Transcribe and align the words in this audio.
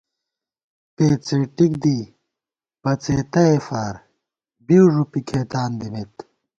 پېڅېٹِک 0.95 1.73
دی 1.83 1.97
پڅَېتَئے 2.81 3.57
فار، 3.67 3.95
بِیؤ 4.65 4.85
ݫُپی 4.93 5.21
کھېتان 5.27 5.71
دِمېت 5.79 6.13